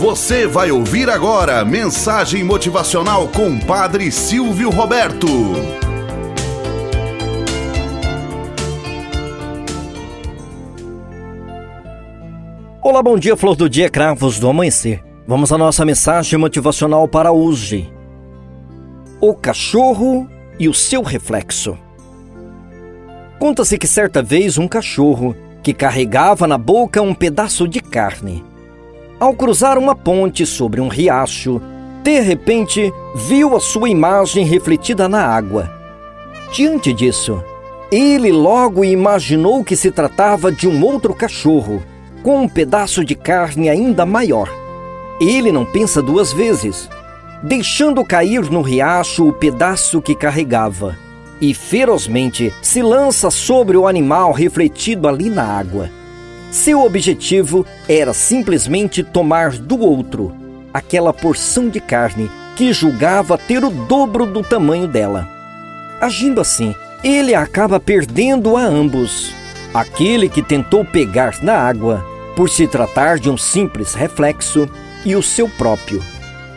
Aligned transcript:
Você 0.00 0.46
vai 0.46 0.70
ouvir 0.70 1.10
agora 1.10 1.62
mensagem 1.62 2.42
motivacional 2.42 3.28
com 3.28 3.58
Padre 3.58 4.10
Silvio 4.10 4.70
Roberto. 4.70 5.26
Olá, 12.80 13.02
bom 13.02 13.18
dia, 13.18 13.36
flor 13.36 13.54
do 13.54 13.68
dia, 13.68 13.90
cravos 13.90 14.38
do 14.38 14.48
amanhecer. 14.48 15.04
Vamos 15.28 15.52
à 15.52 15.58
nossa 15.58 15.84
mensagem 15.84 16.38
motivacional 16.38 17.06
para 17.06 17.30
hoje. 17.30 17.92
O 19.20 19.34
cachorro 19.34 20.26
e 20.58 20.66
o 20.66 20.72
seu 20.72 21.02
reflexo. 21.02 21.76
Conta-se 23.38 23.76
que 23.76 23.86
certa 23.86 24.22
vez 24.22 24.56
um 24.56 24.66
cachorro 24.66 25.36
que 25.62 25.74
carregava 25.74 26.46
na 26.46 26.56
boca 26.56 27.02
um 27.02 27.12
pedaço 27.12 27.68
de 27.68 27.80
carne 27.80 28.48
ao 29.20 29.34
cruzar 29.34 29.76
uma 29.76 29.94
ponte 29.94 30.46
sobre 30.46 30.80
um 30.80 30.88
riacho, 30.88 31.60
de 32.02 32.20
repente 32.20 32.90
viu 33.14 33.54
a 33.54 33.60
sua 33.60 33.90
imagem 33.90 34.46
refletida 34.46 35.06
na 35.06 35.22
água. 35.22 35.70
Diante 36.52 36.90
disso, 36.92 37.44
ele 37.92 38.32
logo 38.32 38.82
imaginou 38.82 39.62
que 39.62 39.76
se 39.76 39.90
tratava 39.90 40.50
de 40.50 40.66
um 40.66 40.82
outro 40.82 41.14
cachorro, 41.14 41.82
com 42.22 42.42
um 42.42 42.48
pedaço 42.48 43.04
de 43.04 43.14
carne 43.14 43.68
ainda 43.68 44.06
maior. 44.06 44.48
Ele 45.20 45.52
não 45.52 45.66
pensa 45.66 46.00
duas 46.00 46.32
vezes, 46.32 46.88
deixando 47.42 48.04
cair 48.04 48.50
no 48.50 48.62
riacho 48.62 49.28
o 49.28 49.32
pedaço 49.32 50.00
que 50.00 50.14
carregava, 50.14 50.96
e 51.40 51.52
ferozmente 51.52 52.52
se 52.62 52.82
lança 52.82 53.30
sobre 53.30 53.76
o 53.76 53.86
animal 53.86 54.32
refletido 54.32 55.06
ali 55.06 55.28
na 55.28 55.44
água. 55.44 55.90
Seu 56.50 56.84
objetivo 56.84 57.64
era 57.88 58.12
simplesmente 58.12 59.04
tomar 59.04 59.52
do 59.52 59.78
outro 59.78 60.34
aquela 60.74 61.12
porção 61.12 61.68
de 61.68 61.80
carne 61.80 62.30
que 62.56 62.72
julgava 62.72 63.38
ter 63.38 63.64
o 63.64 63.70
dobro 63.70 64.26
do 64.26 64.42
tamanho 64.42 64.86
dela. 64.86 65.28
Agindo 66.00 66.40
assim, 66.40 66.74
ele 67.02 67.34
acaba 67.34 67.78
perdendo 67.78 68.56
a 68.56 68.62
ambos. 68.62 69.32
Aquele 69.72 70.28
que 70.28 70.42
tentou 70.42 70.84
pegar 70.84 71.42
na 71.42 71.54
água, 71.54 72.04
por 72.36 72.48
se 72.48 72.66
tratar 72.66 73.18
de 73.18 73.30
um 73.30 73.36
simples 73.36 73.94
reflexo, 73.94 74.68
e 75.04 75.16
o 75.16 75.22
seu 75.22 75.48
próprio. 75.48 76.02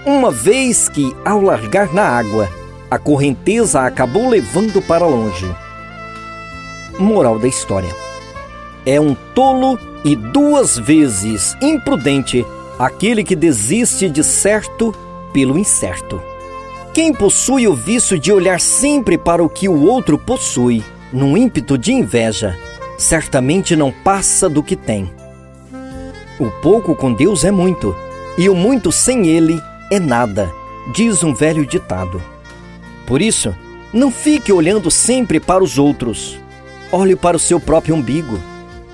Uma 0.05 0.29
vez 0.29 0.89
que, 0.89 1.15
ao 1.23 1.39
largar 1.39 1.93
na 1.93 2.03
água, 2.03 2.49
a 2.91 2.97
correnteza 2.97 3.81
acabou 3.81 4.29
levando 4.29 4.81
para 4.81 5.05
longe. 5.05 5.49
Moral 6.99 7.39
da 7.39 7.47
história 7.47 8.03
é 8.85 8.99
um 8.99 9.15
tolo 9.33 9.79
e 10.03 10.15
duas 10.15 10.77
vezes 10.77 11.55
imprudente 11.61 12.45
aquele 12.77 13.23
que 13.23 13.35
desiste 13.35 14.09
de 14.09 14.23
certo 14.23 14.93
pelo 15.31 15.57
incerto. 15.57 16.21
Quem 16.93 17.13
possui 17.13 17.67
o 17.67 17.73
vício 17.73 18.19
de 18.19 18.31
olhar 18.31 18.59
sempre 18.59 19.17
para 19.17 19.43
o 19.43 19.49
que 19.49 19.67
o 19.67 19.81
outro 19.83 20.17
possui, 20.17 20.83
num 21.11 21.35
ímpeto 21.37 21.77
de 21.77 21.91
inveja, 21.91 22.57
certamente 22.97 23.75
não 23.75 23.91
passa 23.91 24.47
do 24.49 24.61
que 24.61 24.75
tem. 24.75 25.11
O 26.39 26.49
pouco 26.61 26.95
com 26.95 27.13
Deus 27.13 27.43
é 27.43 27.51
muito, 27.51 27.95
e 28.37 28.49
o 28.49 28.55
muito 28.55 28.91
sem 28.91 29.27
Ele 29.27 29.59
é 29.91 29.99
nada, 29.99 30.51
diz 30.93 31.23
um 31.23 31.33
velho 31.33 31.65
ditado. 31.65 32.21
Por 33.07 33.21
isso, 33.21 33.55
não 33.91 34.11
fique 34.11 34.51
olhando 34.51 34.89
sempre 34.91 35.39
para 35.39 35.63
os 35.63 35.77
outros. 35.77 36.39
Olhe 36.91 37.15
para 37.15 37.37
o 37.37 37.39
seu 37.39 37.59
próprio 37.59 37.95
umbigo 37.95 38.39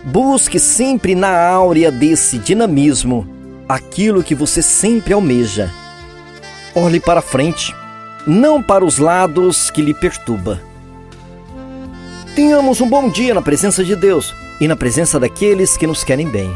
Busque 0.04 0.60
sempre 0.60 1.14
na 1.14 1.48
áurea 1.48 1.92
desse 1.92 2.38
dinamismo 2.38 3.28
aquilo 3.68 4.24
que 4.24 4.34
você 4.34 4.62
sempre 4.62 5.14
almeja. 5.14 5.72
Olhe 6.74 7.00
para 7.00 7.22
frente, 7.22 7.76
não 8.26 8.64
para 8.64 8.84
os 8.84 8.98
lados 8.98 9.70
que 9.70 9.82
lhe 9.82 9.94
perturba. 9.94 10.62
Tenhamos 12.36 12.80
um 12.82 12.90
bom 12.90 13.10
dia 13.10 13.34
na 13.34 13.42
presença 13.42 13.84
de 13.84 13.96
Deus 13.96 14.34
e 14.60 14.68
na 14.68 14.76
presença 14.76 15.20
daqueles 15.20 15.78
que 15.78 15.86
nos 15.86 16.04
querem 16.04 16.28
bem. 16.28 16.52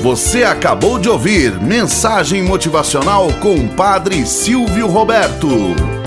Você 0.00 0.44
acabou 0.44 0.98
de 0.98 1.10
ouvir 1.10 1.60
Mensagem 1.60 2.42
Motivacional 2.42 3.28
com 3.34 3.54
o 3.54 3.68
Padre 3.68 4.24
Silvio 4.26 4.86
Roberto. 4.86 5.99